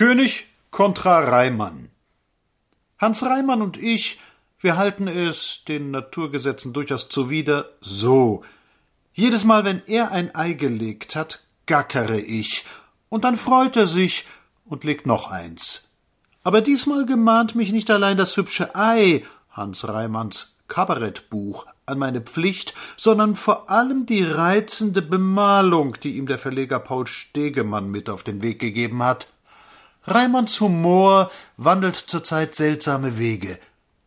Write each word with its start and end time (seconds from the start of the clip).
König 0.00 0.46
kontra 0.70 1.18
Reimann. 1.18 1.90
Hans 2.96 3.22
Reimann 3.22 3.60
und 3.60 3.76
ich, 3.76 4.18
wir 4.58 4.78
halten 4.78 5.08
es 5.08 5.64
den 5.68 5.90
Naturgesetzen 5.90 6.72
durchaus 6.72 7.10
zuwider 7.10 7.68
so. 7.82 8.42
Jedes 9.12 9.44
Mal, 9.44 9.66
wenn 9.66 9.82
er 9.86 10.10
ein 10.10 10.34
Ei 10.34 10.54
gelegt 10.54 11.16
hat, 11.16 11.40
gackere 11.66 12.16
ich, 12.16 12.64
und 13.10 13.24
dann 13.24 13.36
freut 13.36 13.76
er 13.76 13.86
sich 13.86 14.26
und 14.64 14.84
legt 14.84 15.04
noch 15.04 15.30
eins. 15.30 15.90
Aber 16.44 16.62
diesmal 16.62 17.04
gemahnt 17.04 17.54
mich 17.54 17.70
nicht 17.70 17.90
allein 17.90 18.16
das 18.16 18.38
hübsche 18.38 18.74
Ei, 18.74 19.22
Hans 19.50 19.86
Reimanns 19.86 20.56
Kabarettbuch, 20.66 21.66
an 21.84 21.98
meine 21.98 22.22
Pflicht, 22.22 22.72
sondern 22.96 23.36
vor 23.36 23.68
allem 23.68 24.06
die 24.06 24.24
reizende 24.24 25.02
Bemalung, 25.02 25.94
die 26.02 26.16
ihm 26.16 26.26
der 26.26 26.38
Verleger 26.38 26.78
Paul 26.78 27.06
Stegemann 27.06 27.90
mit 27.90 28.08
auf 28.08 28.22
den 28.22 28.40
Weg 28.40 28.60
gegeben 28.60 29.02
hat. 29.02 29.28
Reimanns 30.04 30.60
Humor 30.60 31.30
wandelt 31.56 31.96
zurzeit 31.96 32.54
seltsame 32.54 33.18
Wege. 33.18 33.58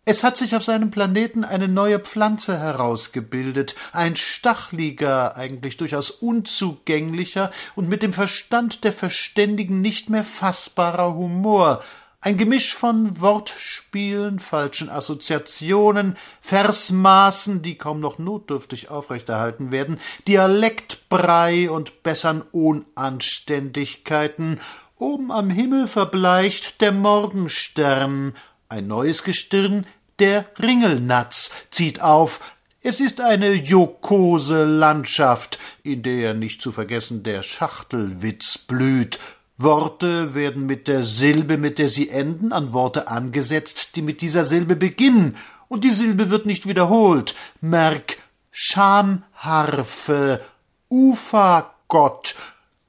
Es 0.06 0.24
hat 0.24 0.36
sich 0.36 0.56
auf 0.56 0.64
seinem 0.64 0.92
Planeten 0.92 1.46
eine 1.46 1.70
neue 1.70 2.00
Pflanze 2.00 2.60
herausgebildet, 2.60 3.76
ein 3.94 4.18
stachliger, 4.18 5.38
eigentlich 5.38 5.78
durchaus 5.78 6.12
unzugänglicher 6.12 7.52
und 7.76 7.88
mit 7.88 8.04
dem 8.04 8.12
Verstand 8.12 8.84
der 8.84 8.92
Verständigen 8.92 9.80
nicht 9.80 10.10
mehr 10.10 10.26
fassbarer 10.26 11.14
Humor, 11.14 11.82
ein 12.24 12.38
Gemisch 12.38 12.74
von 12.74 13.20
Wortspielen, 13.20 14.40
falschen 14.40 14.90
Assoziationen, 14.90 16.16
Versmaßen, 16.40 17.62
die 17.62 17.78
kaum 17.78 18.00
noch 18.00 18.18
notdürftig 18.18 18.90
aufrechterhalten 18.90 19.74
werden, 19.74 20.00
Dialektbrei 20.26 21.70
und 21.70 22.02
bessern 22.02 22.42
Unanständigkeiten. 22.54 24.62
Oben 25.04 25.32
am 25.34 25.50
Himmel 25.50 25.88
verbleicht 25.88 26.80
der 26.80 26.94
Morgenstern, 26.94 28.36
ein 28.70 28.88
neues 28.88 29.26
Gestirn, 29.26 29.86
der 30.18 30.46
Ringelnatz, 30.58 31.52
zieht 31.72 32.02
auf, 32.02 32.40
es 32.80 33.02
ist 33.02 33.20
eine 33.20 33.52
jokose 33.52 34.64
Landschaft, 34.64 35.60
in 35.84 36.04
der 36.04 36.34
nicht 36.34 36.62
zu 36.62 36.72
vergessen 36.72 37.22
der 37.22 37.44
Schachtelwitz 37.44 38.58
blüht, 38.58 39.20
Worte 39.58 40.36
werden 40.36 40.66
mit 40.68 40.88
der 40.88 41.04
Silbe, 41.04 41.58
mit 41.58 41.80
der 41.80 41.90
sie 41.90 42.08
enden, 42.08 42.54
an 42.54 42.72
Worte 42.72 43.10
angesetzt, 43.10 43.98
die 43.98 44.02
mit 44.02 44.22
dieser 44.22 44.46
Silbe 44.46 44.78
beginnen, 44.78 45.36
und 45.68 45.84
die 45.84 45.92
Silbe 45.92 46.30
wird 46.30 46.46
nicht 46.46 46.66
wiederholt. 46.66 47.36
Merk 47.60 48.20
Schamharfe, 48.52 50.40
Ufergott, 50.88 52.36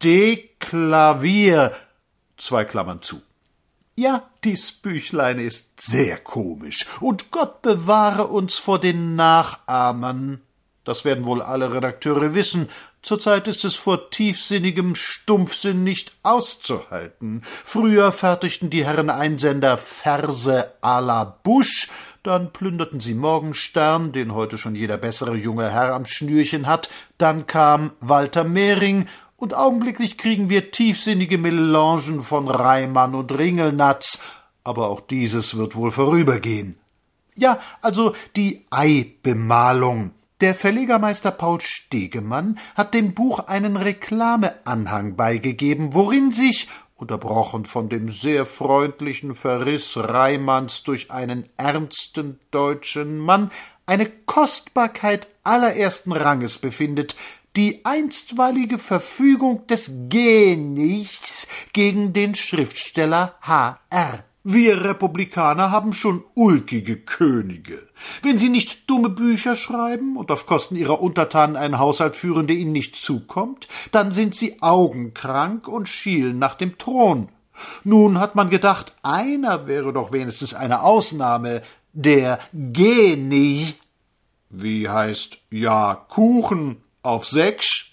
Deklavier, 0.01 1.73
zwei 2.37 2.65
Klammern 2.65 3.03
zu. 3.03 3.21
Ja, 3.97 4.29
dies 4.43 4.73
Büchlein 4.73 5.39
ist 5.39 5.81
sehr 5.81 6.19
komisch, 6.19 6.85
und 7.01 7.31
Gott 7.31 7.63
bewahre 7.63 8.27
uns 8.27 8.59
vor 8.59 8.81
den 8.81 9.15
Nachahmern. 9.15 10.41
Das 10.83 11.05
werden 11.05 11.25
wohl 11.25 11.41
alle 11.41 11.73
Redakteure 11.73 12.35
wissen. 12.35 12.69
Zurzeit 13.03 13.49
ist 13.49 13.65
es 13.65 13.75
vor 13.75 14.11
tiefsinnigem 14.11 14.95
Stumpfsinn 14.95 15.85
nicht 15.85 16.17
auszuhalten. 16.23 17.43
Früher 17.65 18.13
fertigten 18.13 18.71
die 18.71 18.85
Herren 18.85 19.11
Einsender 19.11 19.79
Verse 19.79 20.73
à 20.83 21.01
la 21.01 21.25
Busch, 21.25 21.89
dann 22.23 22.53
plünderten 22.53 23.01
sie 23.01 23.15
Morgenstern, 23.15 24.13
den 24.13 24.35
heute 24.35 24.57
schon 24.57 24.75
jeder 24.75 24.97
bessere 24.97 25.37
junge 25.37 25.71
Herr 25.71 25.95
am 25.95 26.07
Schnürchen 26.07 26.67
hat, 26.67 26.89
dann 27.19 27.47
kam 27.47 27.93
Walter 28.01 28.45
Mehring, 28.45 29.07
und 29.37 29.55
augenblicklich 29.55 30.19
kriegen 30.19 30.49
wir 30.49 30.71
tiefsinnige 30.71 31.39
Melangen 31.39 32.21
von 32.21 32.49
Reimann 32.49 33.15
und 33.15 33.37
Ringelnatz, 33.37 34.21
aber 34.63 34.89
auch 34.89 35.01
dieses 35.01 35.57
wird 35.57 35.77
wohl 35.77 35.91
vorübergehen. 35.91 36.79
Ja, 37.37 37.59
also 37.83 38.15
die 38.37 38.65
Eibemalung. 38.71 40.13
Der 40.41 40.55
Verlegermeister 40.55 41.31
Paul 41.31 41.61
Stegemann 41.61 42.59
hat 42.75 42.95
dem 42.95 43.15
Buch 43.15 43.41
einen 43.41 43.77
Reklameanhang 43.77 45.17
beigegeben, 45.17 45.95
worin 45.95 46.33
sich, 46.33 46.69
unterbrochen 46.97 47.65
von 47.65 47.89
dem 47.89 48.09
sehr 48.09 48.47
freundlichen 48.47 49.35
Verriss 49.35 49.97
Reimanns 49.97 50.83
durch 50.83 51.11
einen 51.11 51.49
ernsten 51.57 52.39
deutschen 52.51 53.19
Mann, 53.19 53.51
eine 53.87 54.07
Kostbarkeit 54.07 55.29
allerersten 55.43 56.13
Ranges 56.13 56.59
befindet, 56.59 57.17
die 57.57 57.85
einstweilige 57.85 58.79
Verfügung 58.79 59.67
des 59.69 59.93
Genichs 60.09 61.47
gegen 61.73 62.13
den 62.13 62.35
Schriftsteller 62.35 63.37
H. 63.41 63.79
R. 63.91 64.25
Wir 64.47 64.85
Republikaner 64.85 65.71
haben 65.71 65.95
schon 65.95 66.23
ulkige 66.35 66.99
Könige. 66.99 67.89
Wenn 68.23 68.37
sie 68.37 68.51
nicht 68.51 68.91
dumme 68.91 69.09
Bücher 69.09 69.57
schreiben 69.57 70.19
und 70.19 70.31
auf 70.31 70.45
Kosten 70.45 70.77
ihrer 70.77 71.01
Untertanen 71.01 71.57
einen 71.57 71.79
Haushalt 71.79 72.15
führen, 72.15 72.47
der 72.47 72.57
ihnen 72.57 72.73
nicht 72.73 72.95
zukommt, 72.95 73.69
dann 73.91 74.13
sind 74.13 74.35
sie 74.35 74.61
augenkrank 74.61 75.67
und 75.67 75.89
schielen 75.89 76.39
nach 76.39 76.57
dem 76.57 76.77
Thron. 76.77 77.31
Nun 77.85 78.19
hat 78.19 78.35
man 78.35 78.51
gedacht, 78.51 78.97
einer 79.03 79.67
wäre 79.67 79.95
doch 79.95 80.13
wenigstens 80.13 80.53
eine 80.53 80.83
Ausnahme, 80.83 81.63
der 81.95 82.39
Geni. 82.53 83.75
Wie 84.51 84.91
heißt 84.91 85.39
ja 85.51 85.95
Kuchen 85.95 86.84
auf 87.05 87.27
sechs? 87.27 87.87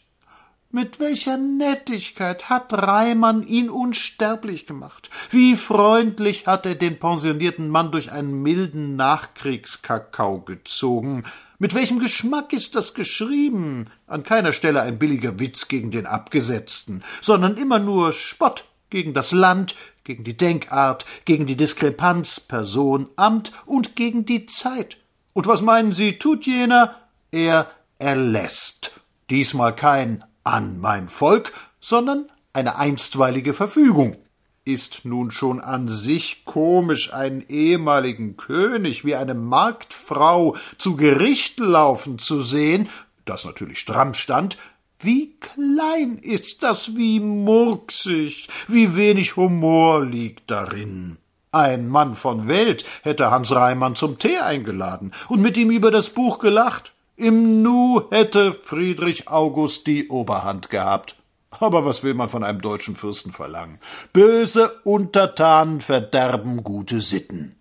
Mit 0.73 1.01
welcher 1.01 1.35
Nettigkeit 1.35 2.49
hat 2.49 2.72
Reimann 2.72 3.44
ihn 3.44 3.69
unsterblich 3.69 4.66
gemacht. 4.66 5.09
Wie 5.29 5.57
freundlich 5.57 6.47
hat 6.47 6.66
er 6.66 6.75
den 6.75 6.97
pensionierten 6.97 7.67
Mann 7.67 7.91
durch 7.91 8.13
einen 8.13 8.41
milden 8.41 8.95
Nachkriegskakao 8.95 10.39
gezogen. 10.39 11.25
Mit 11.59 11.73
welchem 11.73 11.99
Geschmack 11.99 12.53
ist 12.53 12.75
das 12.75 12.94
geschrieben? 12.94 13.88
An 14.07 14.23
keiner 14.23 14.53
Stelle 14.53 14.81
ein 14.81 14.97
billiger 14.97 15.39
Witz 15.39 15.67
gegen 15.67 15.91
den 15.91 16.05
Abgesetzten, 16.05 17.03
sondern 17.19 17.57
immer 17.57 17.78
nur 17.78 18.13
Spott 18.13 18.63
gegen 18.89 19.13
das 19.13 19.33
Land, 19.33 19.75
gegen 20.05 20.23
die 20.23 20.38
Denkart, 20.38 21.05
gegen 21.25 21.45
die 21.45 21.57
Diskrepanz 21.57 22.39
Person, 22.39 23.09
Amt 23.17 23.51
und 23.66 23.97
gegen 23.97 24.25
die 24.25 24.45
Zeit. 24.45 24.97
Und 25.33 25.47
was 25.47 25.61
meinen 25.61 25.91
Sie, 25.91 26.17
tut 26.17 26.45
jener? 26.45 26.95
Er 27.31 27.69
erlässt. 27.99 29.00
Diesmal 29.31 29.74
kein 29.74 30.25
an 30.44 30.81
mein 30.81 31.08
Volk, 31.08 31.53
sondern 31.80 32.30
eine 32.52 32.75
einstweilige 32.75 33.53
Verfügung. 33.53 34.18
Ist 34.66 35.06
nun 35.06 35.31
schon 35.31 35.62
an 35.62 35.88
sich 35.88 36.44
komisch, 36.44 37.14
einen 37.14 37.40
ehemaligen 37.47 38.36
König 38.36 39.06
wie 39.06 39.16
eine 39.16 39.34
Marktfrau 39.34 40.58
zu 40.78 40.97
Gericht 40.97 41.62
laufen 41.62 42.20
zu 42.20 42.41
sehen, 42.41 42.90
das 43.24 43.46
natürlich 43.46 43.80
stramm 43.80 44.16
stand, 44.16 44.58
wie 45.00 45.38
klein 45.40 46.18
ist 46.18 46.62
das, 46.62 46.97
wie 46.97 47.22
murksig, 47.22 48.50
wie 48.68 48.97
wenig 48.97 49.38
Humor 49.38 50.06
liegt 50.06 50.52
darin. 50.52 51.18
Ein 51.53 51.88
Mann 51.88 52.16
von 52.16 52.50
Welt 52.50 52.84
hätte 53.03 53.31
Hans 53.31 53.56
Reimann 53.56 53.96
zum 53.96 54.20
Tee 54.20 54.40
eingeladen 54.40 55.14
und 55.30 55.41
mit 55.41 55.56
ihm 55.56 55.72
über 55.72 55.90
das 55.90 56.09
Buch 56.09 56.40
gelacht. 56.40 56.91
Im 57.22 57.62
Nu 57.62 58.08
hätte 58.09 58.52
Friedrich 58.52 59.28
August 59.28 59.86
die 59.86 60.08
Oberhand 60.08 60.72
gehabt. 60.72 61.18
Aber 61.52 61.86
was 61.86 62.02
will 62.02 62.16
man 62.16 62.30
von 62.30 62.44
einem 62.44 62.62
deutschen 62.62 62.96
Fürsten 62.96 63.32
verlangen? 63.32 63.78
Böse 64.12 64.72
Untertanen 64.84 65.82
verderben 65.82 66.64
gute 66.64 67.00
Sitten. 67.00 67.56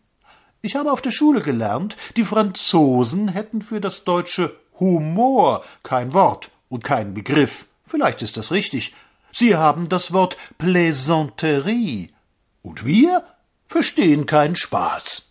Ich 0.62 0.76
habe 0.76 0.90
auf 0.90 1.02
der 1.02 1.10
Schule 1.10 1.42
gelernt, 1.42 1.98
die 2.16 2.24
Franzosen 2.24 3.28
hätten 3.28 3.60
für 3.60 3.82
das 3.82 4.04
deutsche 4.04 4.56
Humor 4.78 5.62
kein 5.82 6.14
Wort 6.14 6.50
und 6.70 6.82
keinen 6.82 7.12
Begriff. 7.12 7.66
Vielleicht 7.84 8.22
ist 8.22 8.38
das 8.38 8.52
richtig. 8.52 8.94
Sie 9.30 9.56
haben 9.56 9.90
das 9.90 10.14
Wort 10.14 10.38
Plaisanterie. 10.56 12.14
Und 12.62 12.86
wir 12.86 13.26
verstehen 13.66 14.24
keinen 14.24 14.56
Spaß. 14.56 15.29